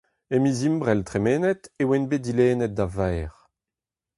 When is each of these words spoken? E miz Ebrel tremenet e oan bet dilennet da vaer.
E 0.33 0.37
miz 0.43 0.57
Ebrel 0.69 1.01
tremenet 1.09 1.63
e 1.81 1.83
oan 1.87 2.03
bet 2.09 2.23
dilennet 2.25 2.73
da 2.77 2.87
vaer. 2.95 3.33